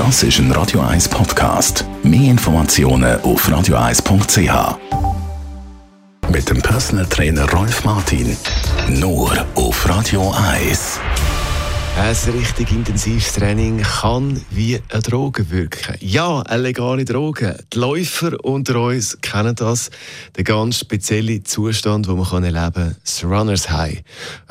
Das 0.00 0.22
ist 0.22 0.38
ein 0.38 0.50
Radio 0.52 0.80
1 0.80 1.10
Podcast. 1.10 1.84
Mehr 2.02 2.30
Informationen 2.30 3.20
auf 3.20 3.46
radio1.ch. 3.46 4.78
Mit 6.30 6.48
dem 6.48 6.62
Personal 6.62 7.04
Trainer 7.04 7.46
Rolf 7.52 7.84
Martin. 7.84 8.34
Nur 8.88 9.46
auf 9.56 9.86
Radio 9.86 10.32
1. 10.34 10.98
Ein 11.98 12.16
richtig 12.32 12.72
intensives 12.72 13.34
Training 13.34 13.82
kann 13.82 14.40
wie 14.48 14.80
eine 14.88 15.02
Droge 15.02 15.50
wirken. 15.50 15.96
Ja, 16.00 16.40
eine 16.44 16.62
legale 16.62 17.04
Droge. 17.04 17.62
Die 17.70 17.78
Läufer 17.78 18.42
unter 18.42 18.80
uns 18.80 19.18
kennen 19.20 19.54
das. 19.54 19.90
Der 20.34 20.44
ganz 20.44 20.78
spezielle 20.78 21.42
Zustand, 21.42 22.06
den 22.08 22.16
man 22.16 22.42
erleben 22.42 22.72
kann, 22.72 22.96
das 23.04 23.22
Runners 23.22 23.70
High. 23.70 24.02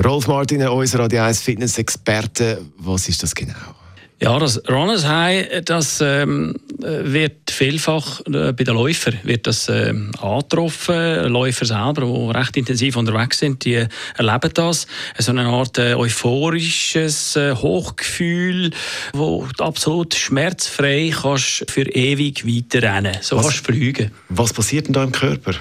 Rolf 0.05 0.27
Martin, 0.27 0.67
unser 0.67 0.99
Radio 0.99 1.23
1 1.23 1.41
Fitness-Experte, 1.41 2.61
was 2.77 3.09
ist 3.09 3.23
das 3.23 3.33
genau? 3.33 3.78
Ja, 4.21 4.37
das 4.37 4.61
Runners 4.67 5.07
High, 5.07 5.63
das 5.63 6.01
ähm, 6.01 6.55
wird 6.77 7.51
vielfach 7.51 8.19
äh, 8.25 8.51
bei 8.51 8.65
den 8.65 8.75
Läufern 8.75 9.17
wird 9.23 9.47
das 9.47 9.69
äh, 9.69 9.93
angetroffen. 10.19 11.29
Läufer 11.29 11.65
selber, 11.65 12.01
die 12.01 12.37
recht 12.37 12.57
intensiv 12.57 12.97
unterwegs 12.97 13.39
sind, 13.39 13.63
die 13.63 13.85
erleben 14.17 14.51
das. 14.53 14.87
So 15.17 15.31
eine 15.31 15.45
Art 15.45 15.77
äh, 15.77 15.93
euphorisches 15.93 17.37
äh, 17.37 17.55
Hochgefühl, 17.55 18.71
wo 19.13 19.47
du 19.57 19.63
absolut 19.63 20.13
schmerzfrei 20.15 21.13
kannst 21.13 21.71
für 21.71 21.87
ewig 21.89 22.45
weiterrennen. 22.45 23.19
So 23.21 23.37
was, 23.37 23.45
kannst 23.45 23.69
du 23.69 23.73
fliegen. 23.73 24.11
Was 24.27 24.51
passiert 24.51 24.87
denn 24.87 24.93
da 24.93 25.03
im 25.05 25.13
Körper? 25.13 25.53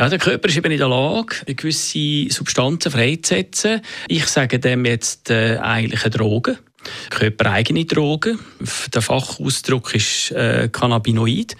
Ja, 0.00 0.08
der 0.08 0.18
Körper 0.18 0.48
ist 0.48 0.56
eben 0.56 0.72
in 0.72 0.78
der 0.78 0.88
Lage, 0.88 1.36
gewisse 1.46 2.26
Substanzen 2.30 2.90
freizusetzen. 2.90 3.82
Ich 4.08 4.26
sage 4.26 4.58
dem 4.58 4.84
jetzt 4.84 5.30
äh, 5.30 5.58
eigentlich 5.58 6.02
eine 6.02 6.10
Droge 6.10 6.58
körpereigene 7.10 7.84
Drogen. 7.84 8.38
Der 8.94 9.02
Fachausdruck 9.02 9.94
ist 9.94 10.32
äh, 10.32 10.68
Cannabinoid 10.70 11.56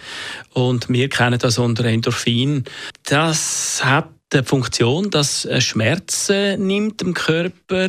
und 0.53 0.89
wir 0.89 1.09
kennen 1.09 1.39
das 1.39 1.59
unter 1.59 1.85
Endorphin. 1.85 2.65
Das 3.05 3.81
hat 3.85 4.09
die 4.33 4.45
Funktion, 4.45 5.11
dass 5.11 5.49
Schmerzen 5.59 6.67
nimmt 6.67 7.03
im 7.03 7.15
Körper 7.15 7.89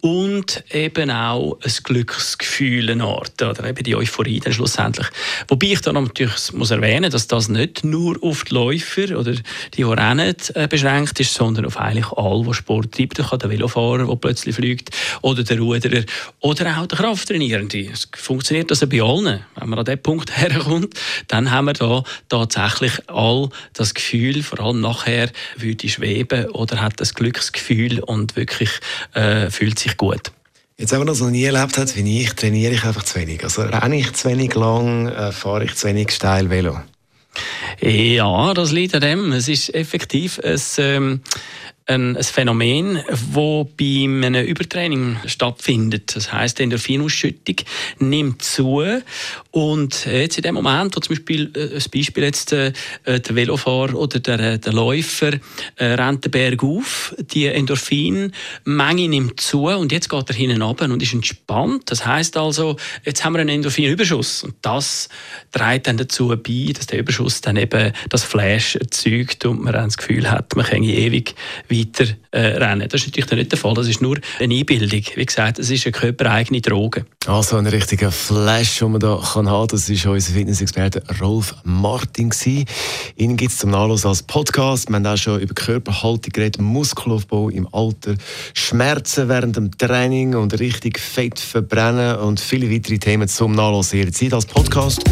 und 0.00 0.64
eben 0.70 1.10
auch 1.10 1.58
ein 1.62 1.72
Glücksgefühl 1.82 2.90
eine 2.90 3.04
Art, 3.04 3.42
oder 3.42 3.64
eben 3.68 3.82
die 3.84 3.96
Euphorie 3.96 4.40
dann 4.40 4.52
schlussendlich. 4.52 5.06
Wobei 5.48 5.68
ich 5.68 5.80
dann 5.80 5.94
natürlich 5.94 6.52
muss 6.52 6.70
erwähnen, 6.70 7.10
dass 7.10 7.26
das 7.26 7.48
nicht 7.48 7.84
nur 7.84 8.16
auf 8.22 8.44
die 8.44 8.54
Läufer 8.54 9.18
oder 9.18 9.34
die, 9.74 9.82
rennen, 9.82 10.34
äh, 10.54 10.68
beschränkt 10.68 11.20
ist, 11.20 11.34
sondern 11.34 11.66
auf 11.66 11.76
eigentlich 11.76 12.10
alle, 12.12 12.44
die 12.44 12.54
Sport 12.54 12.92
treiben. 12.92 13.10
Da 13.14 13.24
kann 13.24 13.38
der 13.40 13.50
Velofahrer, 13.50 14.06
der 14.06 14.16
plötzlich 14.16 14.54
fliegt, 14.54 14.90
oder 15.22 15.42
der 15.42 15.58
Ruderer, 15.58 16.04
oder 16.40 16.78
auch 16.78 16.86
der 16.86 16.98
Krafttrainierende. 16.98 17.90
Es 17.92 18.08
funktioniert 18.14 18.70
also 18.70 18.86
bei 18.86 19.02
allen. 19.02 19.44
Wenn 19.56 19.68
man 19.68 19.78
an 19.78 19.84
diesen 19.84 20.02
Punkt 20.02 20.36
herkommt, 20.36 20.94
dann 21.28 21.50
haben 21.50 21.66
wir 21.66 21.72
da 21.74 22.04
tatsächlich 22.28 22.92
all 23.08 23.50
das 23.74 23.94
Gefühl, 23.94 24.42
vor 24.42 24.60
allem 24.60 24.80
nachher 24.80 25.30
würde 25.56 25.79
ich 25.84 25.94
schweben 25.94 26.46
oder 26.50 26.80
hat 26.80 27.00
das 27.00 27.14
Glücksgefühl 27.14 28.00
und 28.00 28.36
wirklich 28.36 28.70
äh, 29.14 29.50
fühlt 29.50 29.78
sich 29.78 29.96
gut. 29.96 30.32
Jetzt, 30.78 30.92
wenn 30.92 30.98
man 31.00 31.08
das 31.08 31.20
noch 31.20 31.30
nie 31.30 31.44
erlebt 31.44 31.76
hat 31.76 31.94
wie 31.94 32.22
ich, 32.22 32.32
trainiere 32.32 32.72
ich 32.72 32.84
einfach 32.84 33.02
zu 33.02 33.20
wenig. 33.20 33.44
Also 33.44 33.62
renne 33.62 33.98
ich 33.98 34.14
zu 34.14 34.30
wenig 34.30 34.54
lang, 34.54 35.08
äh, 35.08 35.30
fahre 35.30 35.64
ich 35.64 35.74
zu 35.74 35.88
wenig 35.88 36.10
steil 36.10 36.48
Velo. 36.48 36.80
Ja, 37.80 38.54
das 38.54 38.72
liegt 38.72 38.94
an 38.94 39.02
dem. 39.02 39.32
Es 39.32 39.48
ist 39.48 39.74
effektiv 39.74 40.40
ein, 40.42 40.60
ähm, 40.78 41.20
ein, 41.90 42.16
Phänomen, 42.22 43.00
das 43.08 43.66
bei 43.76 44.04
einem 44.04 44.46
Übertraining 44.46 45.16
stattfindet. 45.26 46.14
Das 46.14 46.32
heißt, 46.32 46.58
die 46.58 46.64
Endorphinausschüttung 46.64 47.56
nimmt 47.98 48.42
zu 48.42 48.82
und 49.50 50.06
jetzt 50.06 50.36
in 50.38 50.42
dem 50.42 50.54
Moment, 50.54 50.96
wo 50.96 51.00
zum 51.00 51.16
Beispiel 51.16 51.50
äh, 51.54 51.76
ein 51.76 51.90
Beispiel 51.92 52.22
jetzt 52.22 52.52
äh, 52.52 52.72
der 53.04 53.34
Velofahrer 53.34 53.94
oder 53.94 54.20
der, 54.20 54.38
äh, 54.38 54.58
der 54.58 54.72
Läufer 54.72 55.32
äh, 55.76 55.84
rennt 55.84 56.24
den 56.24 56.30
Berg 56.30 56.62
auf, 56.62 57.14
die 57.18 57.46
Endorphinmenge 57.46 59.08
nimmt 59.08 59.40
zu 59.40 59.66
und 59.66 59.90
jetzt 59.90 60.08
geht 60.08 60.30
er 60.30 60.36
hinten 60.36 60.62
runter 60.62 60.84
und 60.84 61.02
ist 61.02 61.12
entspannt. 61.12 61.90
Das 61.90 62.06
heißt 62.06 62.36
also, 62.36 62.76
jetzt 63.04 63.24
haben 63.24 63.34
wir 63.34 63.40
einen 63.40 63.50
Endorphinüberschuss 63.50 64.44
und 64.44 64.54
das 64.62 65.08
trägt 65.50 65.88
dann 65.88 65.96
dazu 65.96 66.28
bei, 66.28 66.72
dass 66.72 66.86
der 66.86 67.00
Überschuss 67.00 67.40
dann 67.40 67.56
eben 67.56 67.92
das 68.08 68.22
Flash 68.22 68.76
erzeugt 68.76 69.44
und 69.46 69.62
man 69.62 69.72
dann 69.72 69.86
das 69.86 69.96
Gefühl 69.96 70.30
hat, 70.30 70.54
man 70.54 70.64
kann 70.64 70.84
ewig 70.84 71.34
weiter 71.80 72.12
äh, 72.30 72.40
rennen. 72.40 72.88
Das 72.88 73.00
ist 73.00 73.08
natürlich 73.08 73.30
nicht 73.30 73.52
der 73.52 73.58
Fall, 73.58 73.74
das 73.74 73.88
ist 73.88 74.00
nur 74.00 74.18
eine 74.38 74.54
Einbildung. 74.54 75.02
Wie 75.14 75.26
gesagt, 75.26 75.58
es 75.58 75.70
ist 75.70 75.86
eine 75.86 75.92
körpereigene 75.92 76.60
Droge. 76.60 77.06
Also 77.26 77.56
ein 77.56 77.66
richtiger 77.66 78.12
Flash, 78.12 78.78
den 78.78 78.92
man 78.92 79.00
da 79.00 79.20
kann 79.32 79.48
haben 79.48 79.68
das 79.68 79.88
ist 79.88 80.06
unser 80.06 80.32
Fitnessexperte 80.32 81.02
Rolf 81.20 81.54
Martin. 81.64 82.30
Gewesen. 82.30 82.64
Ihn 83.16 83.36
gibt 83.36 83.52
es 83.52 83.58
zum 83.58 83.70
Nachlass 83.70 84.06
als 84.06 84.22
Podcast. 84.22 84.88
Wir 84.88 84.96
haben 84.96 85.06
auch 85.06 85.16
schon 85.16 85.40
über 85.40 85.54
Körperhaltung 85.54 86.32
geredet, 86.32 86.60
Muskelaufbau 86.60 87.48
im 87.50 87.68
Alter, 87.72 88.14
Schmerzen 88.54 89.28
während 89.28 89.56
dem 89.56 89.76
Training 89.76 90.34
und 90.34 90.58
richtig 90.60 90.98
Fett 90.98 91.38
verbrennen 91.38 92.16
und 92.16 92.40
viele 92.40 92.70
weitere 92.70 92.98
Themen 92.98 93.28
zum 93.28 93.52
Nachlass 93.52 93.92
jederzeit 93.92 94.34
als 94.34 94.46
Podcast 94.46 95.04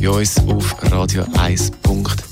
bei 0.00 0.10
uns 0.10 0.36
auf 0.48 0.82
radio1.ch. 0.82 2.31